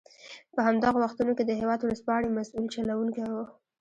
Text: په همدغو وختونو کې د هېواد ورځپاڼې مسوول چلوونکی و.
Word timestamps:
په 0.53 0.59
همدغو 0.67 0.99
وختونو 1.01 1.31
کې 1.37 1.43
د 1.45 1.51
هېواد 1.61 1.79
ورځپاڼې 1.81 2.29
مسوول 2.37 2.65
چلوونکی 2.75 3.21
و. 3.33 3.35